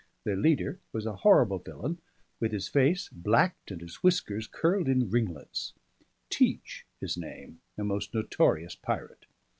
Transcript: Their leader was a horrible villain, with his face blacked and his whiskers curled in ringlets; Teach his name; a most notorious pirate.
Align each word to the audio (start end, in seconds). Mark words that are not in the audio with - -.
Their 0.23 0.35
leader 0.35 0.79
was 0.91 1.05
a 1.05 1.17
horrible 1.17 1.59
villain, 1.59 2.01
with 2.39 2.53
his 2.53 2.67
face 2.67 3.07
blacked 3.09 3.69
and 3.69 3.81
his 3.81 3.97
whiskers 4.01 4.47
curled 4.47 4.87
in 4.89 5.11
ringlets; 5.11 5.73
Teach 6.31 6.87
his 6.99 7.17
name; 7.17 7.61
a 7.77 7.83
most 7.83 8.11
notorious 8.11 8.73
pirate. 8.73 9.27